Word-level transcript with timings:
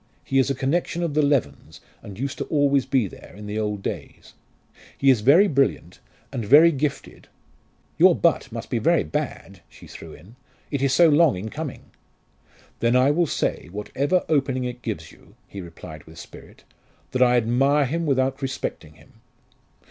"He 0.23 0.39
is 0.39 0.49
a 0.49 0.55
connection 0.55 1.03
of 1.03 1.13
the 1.13 1.21
Levens, 1.21 1.79
and 2.01 2.17
used 2.17 2.39
to 2.39 2.45
be 2.45 2.49
always 2.49 2.87
there 2.87 3.35
in 3.37 3.55
old 3.55 3.83
days. 3.83 4.33
He 4.97 5.11
is 5.11 5.21
very 5.21 5.47
brilliant 5.47 5.99
and 6.31 6.43
very 6.43 6.71
gifted" 6.71 7.27
"Your 7.99 8.15
'but' 8.15 8.51
must 8.51 8.71
be 8.71 8.79
very 8.79 9.03
bad," 9.03 9.61
she 9.69 9.85
threw 9.85 10.11
in, 10.13 10.37
"it 10.71 10.81
is 10.81 10.91
so 10.91 11.07
long 11.07 11.37
in 11.37 11.49
coming." 11.49 11.91
"Then 12.79 12.95
I 12.95 13.11
will 13.11 13.27
say, 13.27 13.67
whatever 13.71 14.25
opening 14.27 14.63
it 14.63 14.81
gives 14.81 15.11
you," 15.11 15.35
he 15.47 15.61
replied 15.61 16.05
with 16.05 16.17
spirit, 16.17 16.63
"that 17.11 17.21
I 17.21 17.37
admire 17.37 17.85
him 17.85 18.07
without 18.07 18.41
respecting 18.41 18.95
him." 18.95 19.21